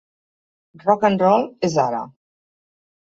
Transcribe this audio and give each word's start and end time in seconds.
Rock'n'roll 0.85 1.45
és 1.69 1.77
ara. 1.87 2.01